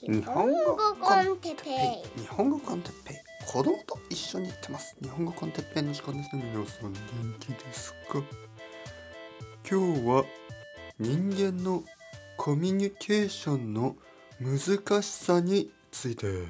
[0.00, 2.20] 日本語コンテッペイ。
[2.20, 3.16] 日本語コンテッペイ。
[3.44, 4.96] 子供と一緒に行ってます。
[5.02, 6.98] 日本語コンテッペイの時間ですね皆さん元
[7.40, 8.22] 気ですか
[9.68, 10.24] 今日は
[11.00, 11.82] 人間の
[12.36, 13.96] コミュニケーションの
[14.40, 16.44] 難しさについて。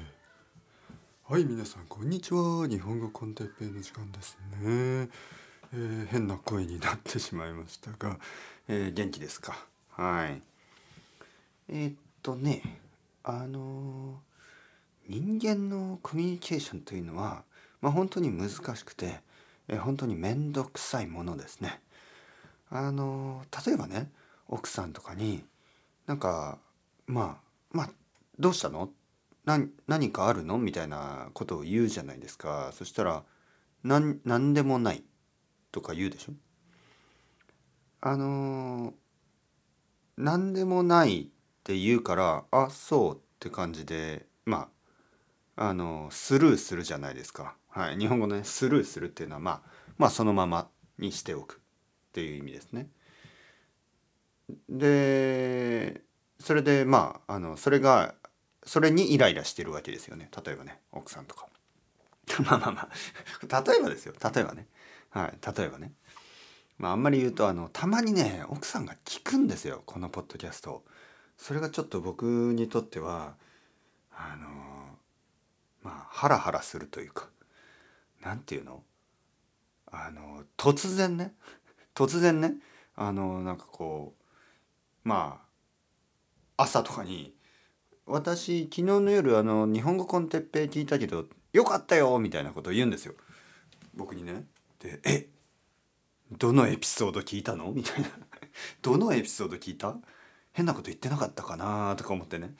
[1.27, 2.67] はい皆さんこんにちは。
[2.67, 5.09] 日本語コンテッペイの時間ですね、
[5.73, 8.19] えー、変な声になってしまいましたが、
[8.67, 9.57] えー、元気ですか？
[9.89, 10.39] はい。
[11.69, 12.61] えー、っとね
[13.31, 14.21] あの
[15.07, 17.43] 人間のコミュニケーションというのは、
[17.81, 19.21] まあ、本当に難しくて、
[19.67, 21.81] え本当に面倒くさいものですね。
[22.69, 24.11] あの例えばね
[24.47, 25.43] 奥さんとかに
[26.05, 26.59] なんか
[27.07, 27.89] まあまあ
[28.37, 28.89] どうしたの？
[29.45, 30.57] 何かあるの？
[30.57, 32.71] みたいなことを言うじゃないですか。
[32.73, 33.23] そしたら
[33.83, 35.03] 何何でもない
[35.71, 36.33] とか言うでしょ？
[38.01, 38.93] あの
[40.17, 41.29] 何でもない
[41.69, 44.69] って言うからあそうって感じでま
[45.55, 49.61] ああのスルーするじゃないですか、はい、日本語ねスルーするっていうのはまあ
[49.99, 50.67] まあそのまま
[50.97, 52.87] にしておくっていう意味ですね。
[54.67, 56.01] で
[56.39, 58.15] それでまああのそれが
[58.65, 60.31] それにイライラしてるわけですよね。
[60.43, 61.45] 例えばね奥さんとか。
[62.45, 62.89] まあまあま
[63.51, 63.61] あ。
[63.61, 64.13] 例えばですよ。
[64.33, 64.67] 例えばね。
[65.11, 65.37] はい。
[65.55, 65.93] 例えばね。
[66.79, 69.83] まああんまり言うとあのたまにね奥さんが聞くんですよ。
[69.85, 70.83] このポッドキャスト
[71.39, 73.33] それがちょっと僕にとっては
[74.11, 74.47] あの
[75.81, 77.29] まあハラハラするというか
[78.21, 78.83] 何て言うの？
[79.91, 81.33] あの突然ね？
[81.95, 82.55] 突然ね？
[82.97, 85.39] あのなんかこうま
[86.57, 87.33] あ朝とかに
[88.05, 93.13] 「私昨日の夜あの日本語コンテッペイ聞いたけどよかったよ」みたいなことを言うんですよ
[93.95, 94.43] 僕にね。
[94.79, 95.29] で「え？
[96.37, 98.09] どのエピソード聞いたの?」みたいな
[98.83, 99.95] 「どのエピソード聞いた?」
[100.59, 102.53] 変なこと言ってなかったかなとか思ってね。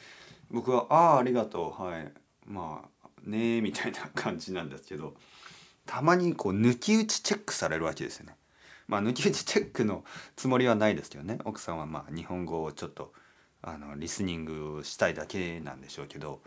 [0.50, 1.84] 僕は「ああありがとう。
[1.84, 2.10] はい。
[2.46, 5.16] まあね」みたいな感じなんですけど。
[5.86, 8.38] たまにこう抜き打ちチェックされるわけですよね。
[8.88, 10.06] まあ抜き打ちチェックの
[10.36, 11.40] つもりはないですけどね。
[11.44, 13.12] 奥さんはまあ日本語をちょっと
[13.62, 16.42] あのリスニングしたいだけなんでしょうけど。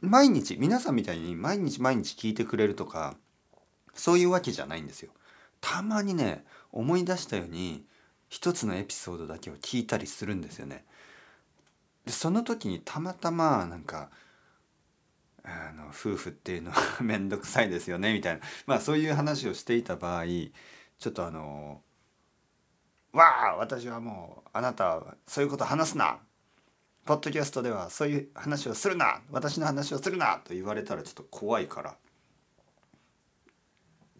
[0.00, 3.14] 毎日皆さんみたいに毎日毎日聞いてくれるとか
[3.92, 5.12] そういうわけじゃないんですよ。
[5.60, 7.84] たまにね思い出したように
[8.28, 10.84] 一つのエピソードだけを聞いたりするんですよね。
[12.04, 14.10] でその時にたまたまなんか
[15.44, 18.40] あの夫婦っていうのは 面倒くさいですよねみたいな。
[18.66, 21.82] まあそういう話をしていた場合ちょっとあの
[23.12, 26.18] 「わあ私はもうあなたそういうこと話すな」
[27.06, 29.22] ポッドキャストではそういう話をするな。
[29.30, 30.38] 私の話をするな。
[30.38, 31.96] と言われたらちょっと怖いから。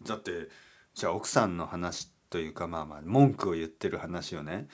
[0.03, 0.49] だって
[0.93, 4.67] じゃあ奥さんの話ってというかまあまあ文句を言ってる話をね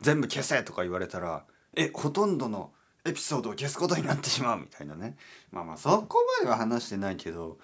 [0.00, 1.44] 全部消せとか言われたら
[1.74, 2.72] えほとんどの
[3.04, 5.16] エピソードを消すことになってしまうみたいなね。
[5.50, 7.58] まあまあそこまでは話してないけど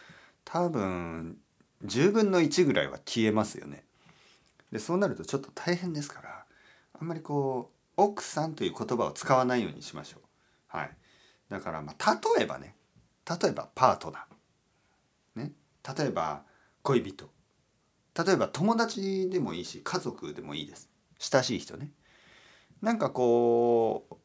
[0.45, 1.39] 多分
[1.85, 3.85] 10分の1ぐらいは消えますよね。
[4.73, 6.45] でそうなるとちょっと大変ですから
[6.99, 10.21] あんまりこう奥さんという言葉を使わないようにしましょう。
[10.69, 10.91] はい、
[11.49, 12.75] だからまあ例えばね。
[13.29, 15.53] 例えばパートナー、ね、
[15.99, 16.45] 例えば
[16.83, 17.36] 恋人。
[18.16, 20.88] 例えば友達でもいいし家族でもいいです
[21.19, 21.91] 親しい人ね
[22.81, 24.16] なんかこう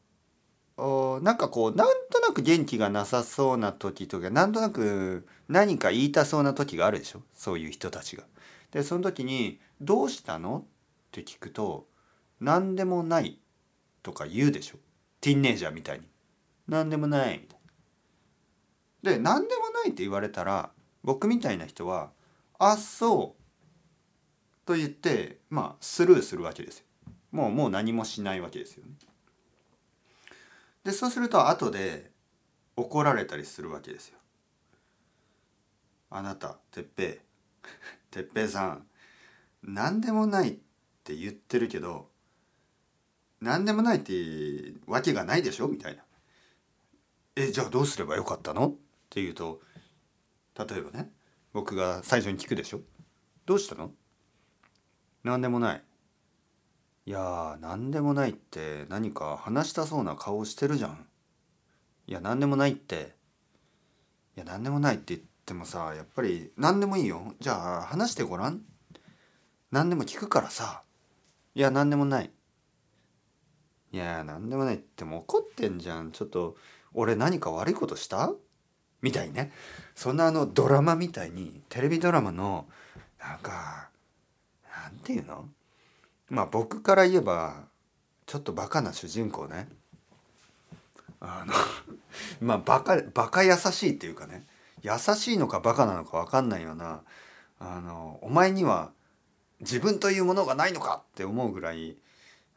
[1.22, 7.20] なんかこうなんとなく元気がなさそうな時とかなんとなく何か言いたそうな時があるでしょ？
[7.34, 8.24] そういう人たちが。
[8.70, 10.64] でその時に「どうしたの?」っ
[11.12, 11.86] て聞くと
[12.40, 13.38] 「何でもない」
[14.02, 14.78] とか言うでしょ？
[15.20, 16.06] ティンネージャーみたいに。
[16.66, 17.60] 何でもないみたい
[19.02, 19.12] な。
[19.12, 20.70] で何でもないって言われたら
[21.04, 22.10] 僕みたいな人は
[22.58, 23.41] 「あそう
[24.64, 26.84] と言ってまあスルーするわけですよ。
[27.30, 28.92] もうもう何もしないわけですよね。
[30.84, 32.10] でそうすると後で
[32.76, 34.18] 怒られたりするわけですよ。
[36.10, 37.08] あなたてっぺい
[38.10, 38.86] てっぺいさん
[39.62, 40.52] 何でもないっ
[41.04, 42.08] て言ってるけど
[43.40, 44.12] 何でもないって
[44.86, 45.68] わけがないでしょ？
[45.68, 46.02] みたいな。
[47.34, 48.68] えじゃあどうすればよかったの？
[48.68, 48.70] っ
[49.08, 49.60] て言うと
[50.58, 51.10] 例えばね
[51.52, 52.80] 僕が最初に聞くでしょ？
[53.46, 53.90] どうしたの？
[55.24, 55.82] 何でもない。
[57.06, 61.06] いやー何でもないって何か話したそうな顔してるじゃん。
[62.06, 63.14] いや何でもないって。
[64.36, 67.34] いや何でもないって言ってもさやっぱり何でもいいよ。
[67.40, 68.62] じゃあ話してごらん。
[69.70, 70.82] 何でも聞くからさ。
[71.54, 72.30] いや何でもない。
[73.92, 76.12] いや何でもないってもう怒ってんじゃん。
[76.12, 76.56] ちょっと
[76.94, 78.32] 俺何か悪いことした？
[79.02, 79.52] みたいね。
[79.94, 82.66] そんなあのドラマみたいにテレビドラマの
[83.20, 83.90] なんか
[84.82, 85.48] なんていうの？
[86.28, 87.64] まあ僕から言えば
[88.26, 89.68] ちょっとバカな主人公ね。
[91.20, 91.54] あの
[92.40, 94.46] まあバカバカ優しいっていうかね。
[94.82, 97.02] 優しいのかバカなのか分かんないような
[97.60, 98.90] あのお前には
[99.60, 101.96] 自分というものがないのかって思うぐらい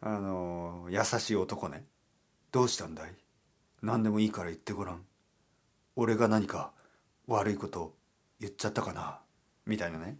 [0.01, 1.85] あの優しい男ね。
[2.51, 3.13] どうしたんだい？
[3.83, 5.05] 何でもいいから言ってごらん。
[5.95, 6.71] 俺が何か
[7.27, 7.95] 悪いこと
[8.39, 9.19] 言っちゃったかな？
[9.65, 10.17] みたいなね。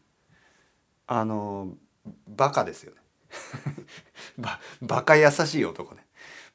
[1.07, 1.75] あの
[2.28, 3.02] バカですよね。
[4.38, 6.06] ババカ優しい男ね。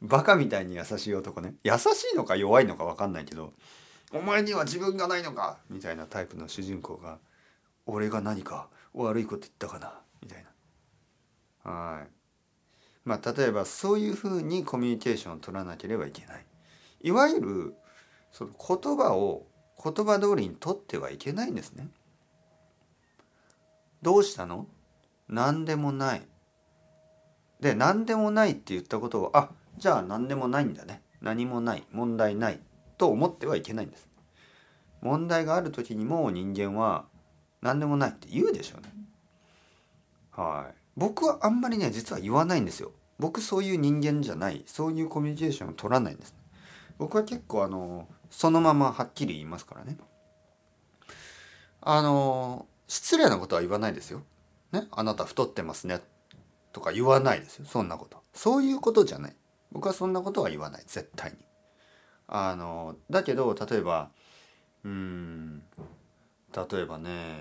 [0.02, 1.55] バカみたいに優しい男ね。
[1.62, 3.52] 優しいのか弱いのか分かんないけど
[4.12, 7.19] お前には自分がないのかみたいなタイプの主人公が
[7.87, 10.00] 俺が何か悪いこと言ったかな？
[10.23, 10.44] みたい
[11.64, 11.70] な。
[11.70, 12.08] はい。
[13.05, 16.47] まあ例えばそういうふうにコミュニケーションを取らなければいけない。
[17.02, 17.75] いわゆる
[18.32, 19.47] その言葉を
[19.82, 21.88] 言葉通りに取ってはいけないんですね。
[24.02, 24.67] どうしたの？
[25.31, 26.23] 何でもない。
[27.61, 31.03] で何でもないって言ったことをあじゃあ何でもないんだね。
[31.23, 31.85] 何もない。
[31.93, 32.61] 問題ない。
[32.99, 34.09] と思ってはいけないんです。
[35.00, 37.06] 問題がある時にも人間は
[37.62, 38.93] 何でもないって言うでしょうね。
[40.32, 40.75] はい。
[40.97, 42.93] 僕はあんまりね実は言わないんですよ。
[43.19, 44.65] 僕そういう人間じゃない。
[44.67, 46.35] そういうコミュニケーションを取らないんです。
[46.99, 49.97] 僕は結構あのそのままはっきり言いますからね。
[51.83, 54.23] あの失礼なことは言わないですよ。
[54.72, 56.00] ねあなた太ってますね
[56.72, 57.67] とか言わないですよ。
[57.67, 58.22] そんなこと。
[58.32, 59.37] そういうことじゃない。
[59.72, 60.82] 僕はそんなことは言わない。
[60.87, 61.38] 絶対に。
[62.28, 64.11] あのだけど例えば
[64.84, 65.62] うん
[66.55, 67.38] 例えばね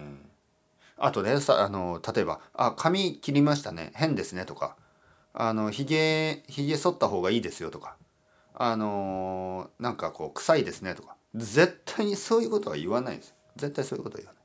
[0.98, 3.92] あとねさあの例えば「あ髪切りましたね。
[3.96, 4.76] 変ですね」とか
[5.34, 7.98] 「あのひげひげ剃った方がいいですよ」とか
[8.56, 11.16] 「あのなんかこう臭いですね」とか。
[11.36, 13.36] 絶対にそういうことは言わないです。
[13.56, 14.44] 絶対そういうことは言わない。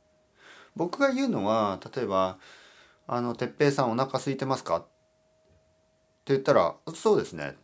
[0.77, 2.37] 僕が言うのは例えば
[3.07, 4.89] 「あの哲平さんお腹空いてますか?」って
[6.33, 7.57] 言ったら「そうですね」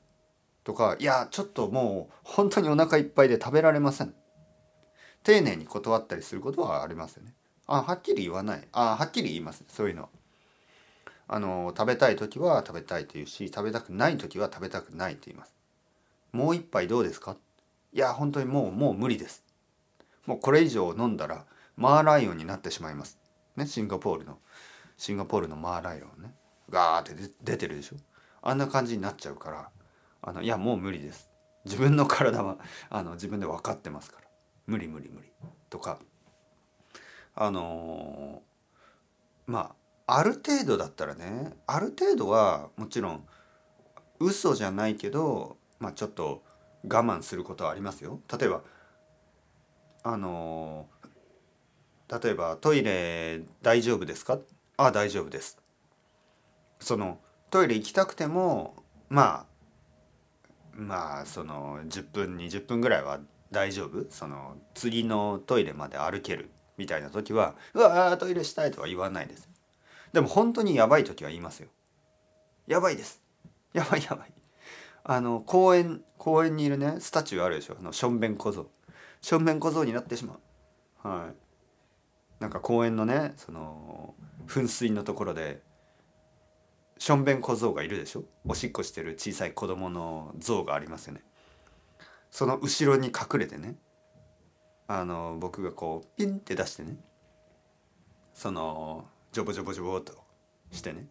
[0.65, 4.15] とか「いやちょっともう本当にお腹いっぱいで食べられません」
[5.23, 7.35] 丁寧に断ったりすることはありますよね。
[7.67, 10.09] あはっきり言わないあはっきり言います、ねそういうの。
[11.29, 15.55] あの食べたい時は食べたいと言うし食べたくない時は食べたくないと言います。
[16.33, 17.37] もう一杯どうですか？
[17.93, 19.45] いや本当にもうもう無理です。
[20.27, 21.47] もうこれ以上飲んだら
[21.77, 23.19] マーライオンになってしまいます。
[23.57, 24.39] ねシンガポールの
[25.01, 26.35] シンガポールのマーライオンね。
[26.69, 27.97] ガーって出てるでしょ？
[28.43, 29.71] あんな感じになっちゃうから
[30.21, 31.31] あのいやもう無理です。
[31.65, 32.59] 自分の体は
[32.91, 34.29] あの自分で分かってますから。
[34.67, 35.33] 無理無理無理。
[35.71, 35.99] とか。
[37.35, 39.75] あのー、ま
[40.07, 43.27] あある程度だったらねある程度はもちろん
[44.19, 46.43] 嘘じゃないけど、まあ、ちょっと
[46.85, 48.21] 我慢することはありますよ。
[48.39, 48.63] 例えば
[50.03, 54.39] あのー、例えばトイレ大丈夫ですか？
[54.87, 55.59] あ大丈夫です。
[56.79, 58.77] そのトイレ行きたくても
[59.09, 59.47] まあ
[60.73, 64.07] まあその10分20分ぐらいは大丈夫？
[64.11, 66.51] その次のトイレまで歩ける？
[66.79, 69.49] みたいな時は「うわトイレしたい」とは言わないです。
[70.13, 71.69] でも本当にやばい時は言いますよ。
[72.67, 73.21] やばいです。
[73.75, 74.33] やばいやばい。
[75.05, 77.77] あの公園公園にいるねスタチューあるでしょ？
[77.79, 78.71] あのしょんべん小僧。
[79.21, 80.39] しょんべん小僧になってしま
[81.05, 81.09] う。
[81.09, 81.35] はい。
[82.41, 84.15] なんか公園のねその
[84.49, 85.61] 噴水のところで
[86.99, 88.25] しょんべん小僧がいるでしょ？
[88.47, 91.23] おしっこしてる小さい子供の像がありますよね。
[92.31, 93.77] その後ろに隠れてね
[94.89, 96.97] あの僕がこうピンって出してね
[98.35, 100.15] そのジョボジョボジョボと
[100.73, 101.07] してね。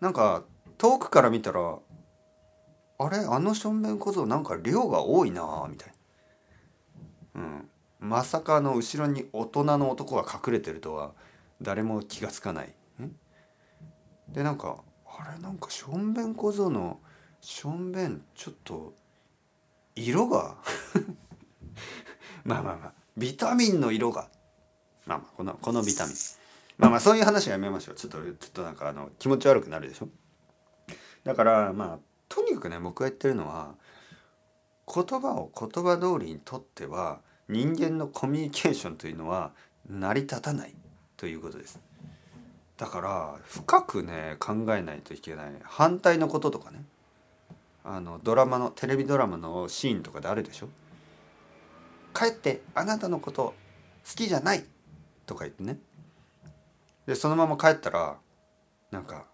[0.00, 0.42] なんか
[0.76, 1.78] 遠くから見たら
[2.98, 3.18] あれ？
[3.18, 5.92] あのしょんべん小僧なんか量が多いなみたい
[7.34, 7.40] な。
[7.40, 7.68] うん。
[8.04, 11.12] まさかの後ろに大人の男が隠れてるとは
[11.62, 12.74] 誰も気が付かない。
[14.28, 17.00] でなんかあれなんかしょんべん小僧の
[17.40, 18.94] しょんべんちょっと
[19.94, 20.56] 色が
[22.44, 24.28] まあまあまあビタミンの色が。
[25.06, 26.16] まあまあこのこのビタミン。
[26.76, 27.94] まあまあそういう話はやめましょう。
[27.94, 30.08] ちょっとちょっとなんかあの気持ち悪くなるでしょ。
[31.22, 33.76] だからまあとにかくね僕が言ってるのは
[34.92, 39.52] 言葉を言葉通りにとっては人間のコミュニケーションというのは
[39.88, 40.74] 成り立たない
[41.16, 41.78] ということです。
[42.76, 45.52] だから深くね考えないといけない。
[45.62, 46.84] 反対のこととかね。
[47.84, 50.68] あのドラマのテレビドラマのシーンとかであるでしょ。
[52.14, 53.54] 帰ってあなたのこと
[54.08, 54.64] 好きじゃない。
[55.26, 55.78] とか言ってね。
[57.06, 58.16] でそのまま帰ったら
[58.90, 59.26] なんか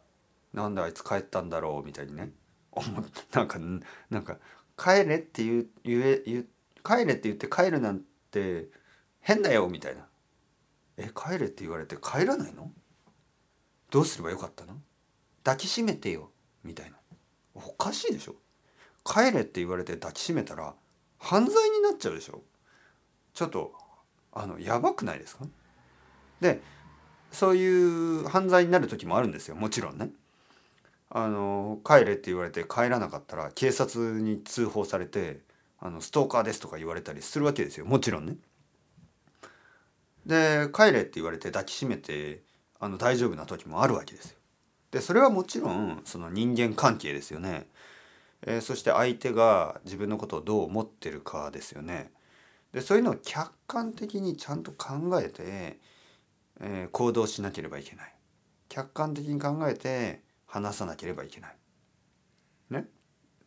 [0.53, 1.87] なんであいつ帰ったんだろう。
[1.87, 2.31] みたいにね。
[2.73, 2.87] 思
[3.33, 3.59] なんか
[4.11, 4.39] なんか
[4.77, 6.47] 帰れって言う言え言
[6.85, 8.69] 帰れって言って帰るなんて
[9.21, 10.07] 変だよみたいな。
[10.97, 12.71] え帰れって言われて帰らないの？
[13.91, 14.75] どうすればよかったの？
[15.45, 16.31] 抱きしめてよ
[16.63, 16.97] みたいな。
[17.55, 18.35] おかしいでしょ？
[19.05, 20.75] 帰れって言われて抱きしめたら
[21.19, 22.43] 犯罪になっちゃうでしょ？
[23.35, 23.73] ちょっと
[24.33, 25.47] あのやばくないですか？
[26.41, 26.61] で
[27.33, 29.57] そういう犯罪になる時もあるんですよ。
[29.57, 30.11] もちろんね。
[31.11, 35.41] あの帰れって言われて帰らなかったら警察に通報されて
[35.81, 38.37] あのストーカーですとか言われたりするわけですよもちろんね。
[40.27, 42.43] で帰れって言われて抱きしめて
[42.79, 44.39] あの大丈夫な時もあるわけですよ。
[44.91, 47.69] でそれはもちろんその人間関係ですよね。
[48.43, 52.11] えー、そして相手が自分のことをどう思ってるかですよね。
[52.73, 55.79] でそういうのを客観的にちゃんと考えて、
[56.61, 58.15] えー、行動しなければいけない。
[58.69, 61.57] 客観的に考えて話さなければいけない。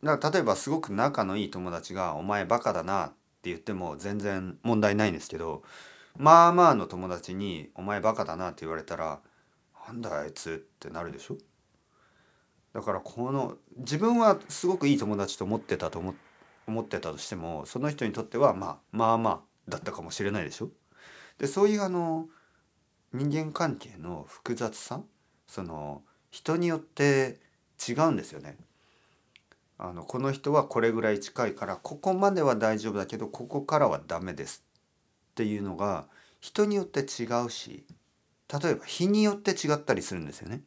[0.03, 3.09] だから例えばすごく仲のいい友達が「お前バカだな」っ
[3.41, 5.63] て言っても全然問題ないんですけど
[6.17, 9.21] まあまあの友達に「お前バカだな」って言われたら
[9.87, 11.37] 「なんだあいつ」ってなるでしょ？
[12.73, 16.15] だからこの自分はすごくいい友達と思ってたと思
[16.67, 20.69] 思ってたとしてもその人にとってはまあまあまあだったかもしれないでしょ？
[21.37, 22.27] でそういうあの
[23.13, 25.01] 人間関係の複雑さ
[25.47, 27.39] その人によって
[27.87, 28.57] 違うんですよね。
[29.83, 34.63] あのこの人はこれぐらい近いからここまでは大丈夫だけどここからはダメです
[35.31, 36.05] っていうのが
[36.39, 37.83] 人によって違うし
[38.63, 40.61] 例えば日によって違ったりするんですよね。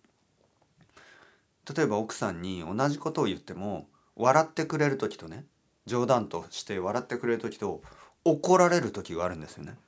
[1.75, 5.46] 例えば奥さんに同じことを言っても笑ってくれる時とね
[5.87, 7.80] 冗談として笑ってくれる時と
[8.25, 9.78] 怒られる時があるんですよね。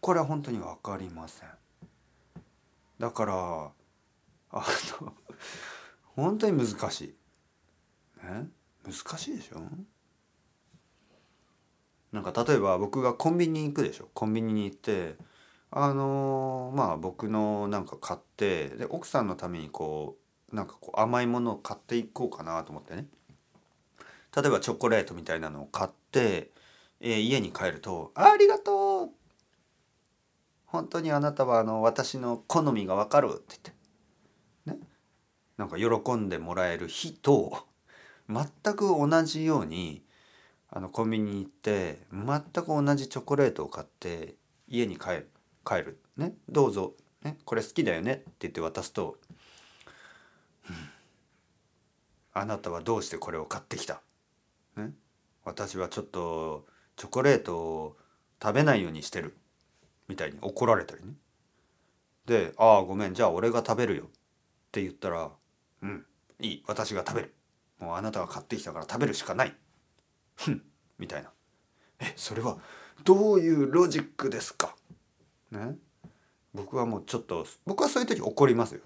[0.00, 1.48] これは本当に分かりません。
[2.98, 4.66] だからあ
[5.02, 5.12] の
[6.16, 7.14] 本当に難しい。
[8.24, 8.48] ね
[8.84, 9.60] 難しいでしょ？
[12.12, 14.08] なんか例えば僕がコンビニに行くでしょ？
[14.14, 15.16] コンビニに行って
[15.70, 20.16] あのー、まあ僕のなんか買ってで奥さんのためにこ
[20.52, 23.06] うなんかこう甘いものを買っていこうかなと思ってね。
[24.34, 26.50] 例えばチョコレートみたいなのを買って、
[27.00, 29.10] えー、家に帰ると「ありがとう!」
[30.66, 33.72] 本当にあなたはあの私の好みがわかるって言って。
[34.66, 34.88] ね？
[35.56, 37.66] なんか喜んでもらえる日と
[38.30, 40.02] 全く同じように
[40.70, 44.36] あのコンビニに行って全く同じチョコレートを買って
[44.68, 45.30] 家に帰る
[45.66, 45.98] 帰る。
[46.16, 48.12] ねどうぞ、ね、これ好きだよね。
[48.12, 49.18] って言って渡すと、
[52.32, 54.00] あなたはどうしてこれを買ってきた、
[54.76, 54.92] ね、
[55.44, 57.96] 私はちょっとチョコレートを
[58.40, 59.36] 食べないようにしてる。
[60.08, 61.14] みたいに怒られたりね。
[62.26, 63.14] で「ああごめん。
[63.14, 64.06] じゃあ俺が食べるよ」っ
[64.72, 65.30] て言ったら
[65.82, 66.04] 「うん
[66.40, 66.64] いい。
[66.66, 67.34] 私が食べる」
[67.80, 69.56] もうあなたが買ってきたから食べるしかない。
[70.36, 70.62] ふん
[70.98, 71.30] みたいな。
[71.98, 72.58] えそれは
[73.04, 74.76] どういうロジックですか？
[75.50, 75.76] ね？
[76.54, 78.80] 僕はもうちょっと僕はそういう時怒りますよ。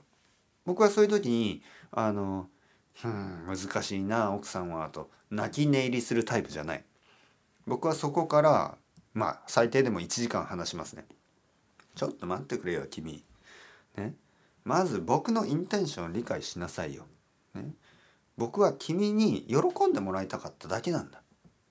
[0.65, 2.49] 僕はそういう時にあの
[3.05, 6.85] 「うん難しいな奥さんは」と泣き寝入りするタイプじゃない。
[7.67, 8.79] 僕はそこから
[9.15, 11.07] まあ最低でも1時間話しますね。
[11.95, 13.25] ちょっと待ってくれよ君。
[13.97, 14.15] ね？
[14.65, 17.07] まず僕のインテンションを理解しなさいよ。
[17.55, 17.75] ね？
[18.37, 21.23] 僕は君に喜んでもらいたかっただけなんだ。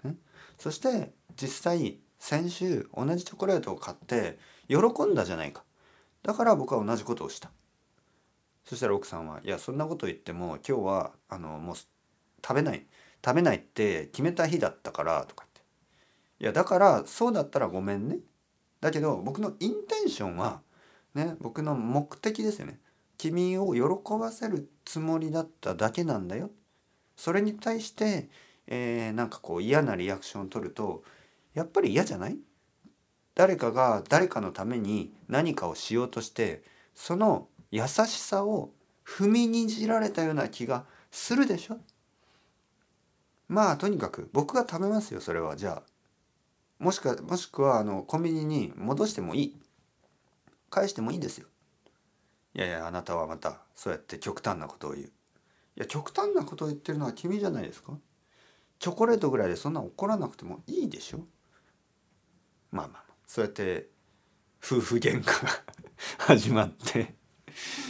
[0.03, 0.15] ね、
[0.58, 5.63] そして実際先週同じチョコレートを買って喜んだじゃないか。
[6.24, 7.51] だから僕は同じことをした。
[8.65, 12.86] そしたら奥さんは「いやそんなこと言っても今日はあのもう食べない
[13.24, 15.62] 食べないって決めた日だったから」とか言って
[16.43, 18.20] 「いやだからそうだったらごめんね」
[18.79, 20.62] だけど僕のインテンションは
[21.13, 22.79] ね僕の目的ですよね
[23.31, 23.81] 君を喜
[24.19, 26.49] ばせるつもりだっただけなんだよ。
[27.15, 28.29] それに対して、
[28.67, 31.05] えー、なんかこう嫌なリアクションを取ると
[31.53, 32.37] やっぱり嫌じゃない？
[33.33, 36.63] 誰かが誰かのために何かをしようとして
[36.95, 38.71] その優しさを
[39.05, 41.77] 踏みにじられたような気がするでしょ？
[43.47, 45.55] まあとにかく僕が食べますよそれは。
[45.55, 45.83] じゃあ
[46.77, 49.57] もしかもしくはあのコンビニに戻してもいい。
[50.69, 51.47] 返してもいいですよ。
[52.55, 55.05] いやいやあなたはまたそうやって極端なことを言う。
[55.05, 55.10] い
[55.77, 57.93] や極端なことを言ってるのは君じゃないですか。
[58.79, 61.22] チョコレートぐらいでそんな怒らなくてもいいでしょ。
[62.72, 63.88] まあまあそうやって
[64.63, 65.50] 夫婦喧嘩が
[66.19, 67.15] 始まって。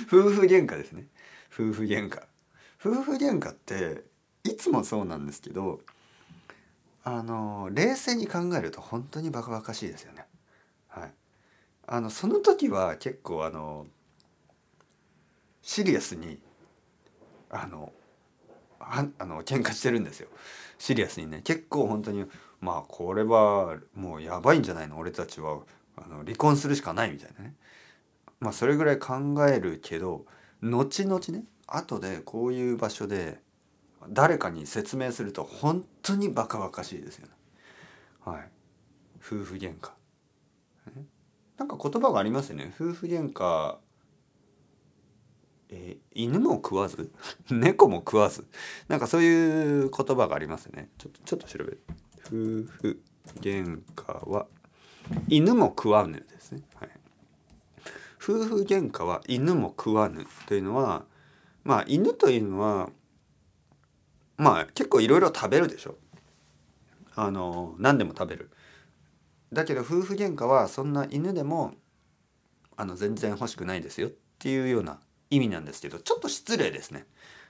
[0.08, 1.08] 夫婦喧嘩ですね。
[1.52, 2.24] 夫婦喧嘩。
[2.80, 4.04] 夫婦喧嘩って
[4.44, 5.80] いつもそうなんですけど
[7.06, 10.26] あの冷静に考えると本当にバカバカしいですよね。
[10.88, 11.14] はい。
[11.86, 13.88] あのその時は結構あの
[15.64, 16.38] シリアスに
[17.50, 17.92] あの
[18.80, 20.28] ああの喧嘩してるんですよ
[20.78, 22.26] シリアスにね結構本当に
[22.62, 24.98] まあこれはもうやばいんじゃないの？
[24.98, 25.62] 俺たちは
[25.96, 27.56] あの離婚するしかないみたいなね
[28.40, 29.16] まあそれぐらい考
[29.48, 30.26] えるけど
[30.62, 33.40] 後々ね後でこういう場所で
[34.10, 37.34] 誰かに説明すると本当にバカバカしいですよね。
[38.26, 38.50] はい。
[39.26, 39.92] 夫婦喧嘩。
[41.58, 42.74] なんか言葉がありますよね。
[42.76, 43.78] 夫婦喧嘩
[45.76, 47.12] えー、犬も食わず？
[47.50, 48.46] 猫も食わず？
[48.88, 50.90] なんかそういう言葉がありますね。
[51.00, 51.84] ちょっとちょっと調べる
[52.20, 53.02] 夫婦
[53.42, 54.46] 喧嘩は
[55.30, 56.90] 犬も食わぬですね、はい、
[58.22, 61.06] 夫婦喧嘩は犬も食わぬというのは
[61.64, 62.90] まあ犬というのは
[64.38, 65.96] まあ結構いろいろ食べるでしょ。
[67.16, 68.52] あの何でも食べる。
[69.52, 71.74] だけど夫婦喧嘩はそんな犬でも
[72.76, 75.00] あの全然欲しくないですよっていうような
[75.36, 77.06] 意味なんですけどちょっと失礼ですね。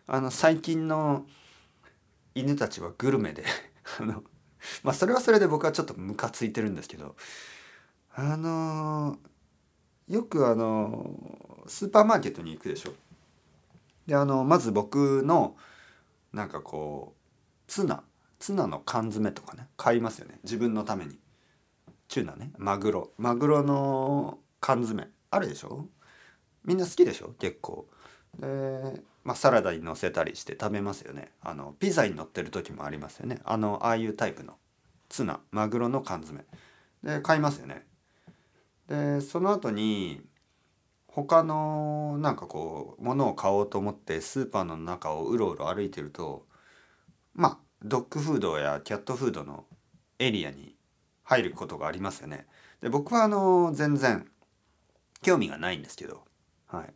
[0.08, 1.26] あの最近の
[2.36, 3.44] 犬たちはグルメで
[4.00, 4.24] あの
[4.84, 7.16] まあそれはそれで僕はちょっとムカついてるんですけど
[8.16, 9.18] あの
[10.08, 12.94] よくあのスーパーマーケットに行くでしょ。
[14.08, 15.56] であのまず僕の
[16.32, 18.04] なんかこうツナ
[18.40, 20.40] ツナの缶詰とかね買いますよね。
[20.44, 21.20] 自分のために。
[22.10, 22.52] tuna ね。
[22.58, 23.14] マグロ。
[23.18, 25.10] マグロの缶詰。
[25.32, 25.88] あるでしょ。
[26.66, 27.34] みんな好きでしょ？
[27.40, 27.88] 結構。
[28.40, 31.32] で、まあ、サラダにのせたりして食べますよね。
[31.42, 33.40] あのピザに乗ってる時もありますよね。
[33.46, 34.56] あのああいうタイプの。
[35.10, 36.44] ツナマグロの缶詰。
[37.04, 37.86] で買いますよね。
[38.88, 40.22] でその後に
[41.08, 46.48] 他のなんかこう物を買おうと思ってスーパーの中をうろうろ歩いてると
[47.36, 49.66] まあドッグフードやキャットフードの
[50.18, 50.76] エリアに
[51.24, 52.48] 入ることがありますよね。
[52.82, 54.28] で僕はあの全然
[55.22, 56.24] 興味がないんですけど
[56.78, 56.94] はい。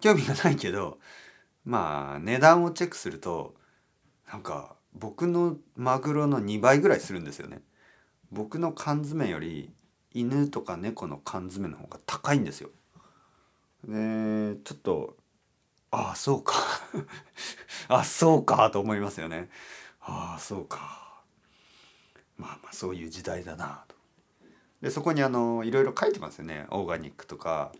[0.00, 0.98] 興味がないけど、
[1.64, 3.54] まあ、値段をチェックすると、
[4.30, 7.60] なんか、僕のマグロの2倍ぐらいするんですよね。
[8.30, 9.70] 僕の缶詰より、
[10.14, 12.70] 犬とか猫の缶詰の方が高いんですよ。
[13.84, 15.16] で、ちょっと、
[15.90, 16.54] あ あ、そうか。
[17.88, 19.48] あそうかと思いますよね。
[20.00, 21.22] ああ、そうか。
[22.36, 23.96] まあまあ、そういう時代だなと。
[24.82, 26.66] で、そこにあの、いろいろ書いてますよね。
[26.70, 27.72] オーガニックとか、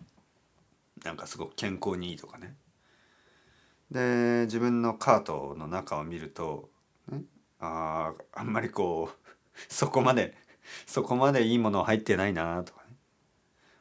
[1.05, 2.57] なんかすごく健康にいいとかね。
[3.91, 6.69] で自分のカートの中を見ると、
[7.11, 7.23] ね、
[7.61, 9.31] ああんまりこう
[9.69, 10.37] そこまで
[10.87, 12.97] そこまでいいもの入ってないなとかね。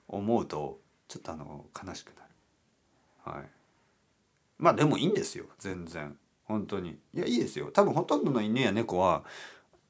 [0.08, 2.24] 思うとちょっとあの悲しくな
[3.34, 3.38] る。
[3.38, 3.46] はい。
[4.58, 5.46] まあでもいいんですよ。
[5.60, 6.18] 全然。
[6.46, 6.98] 本当に。
[7.14, 7.72] いやいいですよ。
[7.72, 9.26] 多分ほとんどの犬や猫は、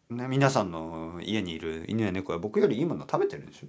[0.10, 3.68] ね、皆さんの家にいる犬や猫は僕よりいいもの食べてるんでしょ？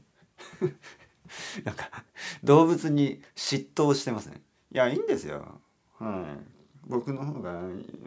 [1.65, 2.05] なんか
[2.43, 5.61] 動物に嫉妬してますねいやいいんですよ。
[5.99, 6.59] はい。
[6.87, 7.61] 僕の方が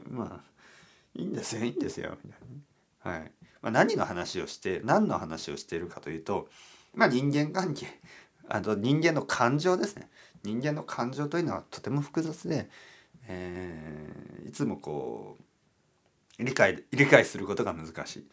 [0.10, 0.52] まあ
[1.16, 1.66] いいんですよ。
[1.66, 2.18] いいんですよ。
[2.24, 2.40] みたい
[3.04, 3.32] な、はい。
[3.62, 6.50] まあ、何の話をして何の話をしているかというと
[6.94, 7.88] まあ人間関係。
[8.48, 10.10] あと人間の感情ですね。
[10.44, 12.70] 人間の感情というのはとても複雑で、
[13.28, 15.38] えー、いつもこ
[16.40, 18.28] う理解理解することが難しい。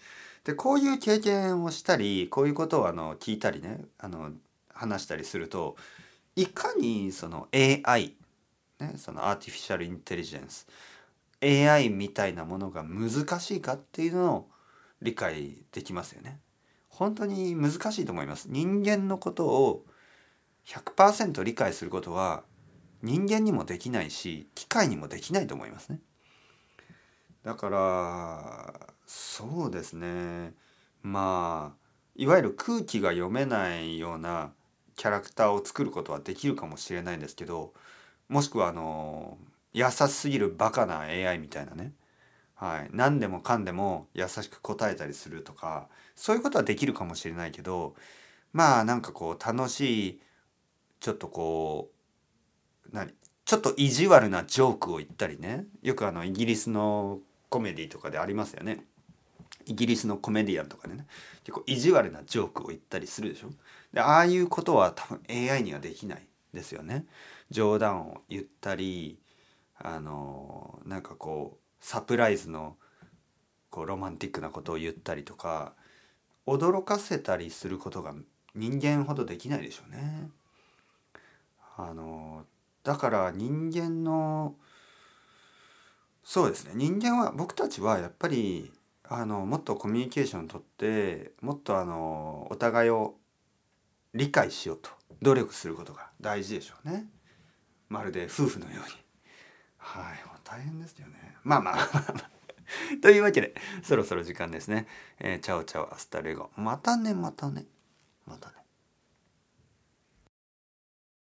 [0.44, 4.32] でこういう経験をしたりこういうことをあの聞いたりねあの
[4.78, 5.76] 話したりすると
[6.36, 8.14] いかにその AI、
[8.78, 10.68] ね、そのアーティフィシャルインテリジェンス
[11.42, 14.48] AI みたいなものが難しいかっていうのを
[15.02, 16.40] 理解できますよね。
[16.88, 18.48] 本当に難しいと思います。
[18.50, 19.84] 人間のことを
[20.66, 22.42] 100%理解することは
[23.02, 26.00] 人間にもできないし機械にもできないと思いますね。
[27.44, 30.52] だからそうですね
[31.02, 34.52] まあいわゆる空気が読めないような
[34.98, 37.72] キャラクターを作ることはできるかもしれないんですけど
[38.28, 39.38] もしくはあの
[39.72, 41.92] 優しすぎるバカな AI みたいなね、
[42.56, 47.94] はい、何でもかんでも優しく答えたりするとかそういうことはできるかもしれないけど
[48.52, 50.20] まあなんかこう楽しい
[51.00, 51.90] ちょっとこ
[52.92, 53.12] う何
[53.48, 55.64] ちょっと意地悪なジョークを言ったりね。
[55.80, 58.84] よくあのイギリスのコメディとかでありますよね。
[59.64, 61.06] イギリスのコメディアンとかでね。
[61.44, 63.48] 結構意地悪なジョークを言ったりするでしょ。
[63.98, 66.22] でああいうことは多分 AI にはできない
[66.54, 67.04] ですよね
[67.50, 69.18] 冗談を言ったり
[69.76, 72.76] あのなんかこうサプライズの
[73.70, 75.72] こうロマンティックなことを言ったりとか
[76.46, 78.14] 驚かせたりすることが
[78.54, 80.28] 人間ほどできないでしょうね。
[81.76, 82.44] あの
[82.84, 84.54] だから人間の
[86.22, 88.70] そうですね人間は僕たちはやっぱり
[89.08, 93.16] あのもっとコミュニケーションをとってもっとあのお互いを
[94.18, 94.90] 理解しようと。
[95.22, 97.06] 努力することが大事でしょうね。
[97.88, 98.80] まるで夫婦のように。
[99.78, 100.28] はい。
[100.44, 101.36] 大変ですよね。
[101.44, 101.78] まあまあ。
[103.00, 104.86] というわけでそろそろ時間ですね、
[105.18, 106.50] えー、 ciao ciao hasta luego。
[106.56, 107.66] またねまたね。
[108.26, 108.56] またね。